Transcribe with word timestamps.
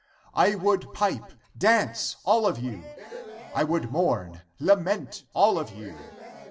I 0.33 0.55
would 0.55 0.91
pipe, 0.93 1.31
dance 1.55 2.15
all 2.25 2.47
of 2.47 2.57
you! 2.57 2.71
Amen. 2.77 2.95
I 3.53 3.63
would 3.63 3.91
mourn, 3.91 4.41
lament 4.57 5.25
all 5.35 5.59
of 5.59 5.73
you 5.75 5.95